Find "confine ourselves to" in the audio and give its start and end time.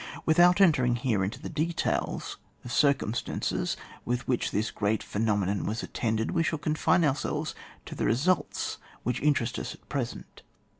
6.57-7.93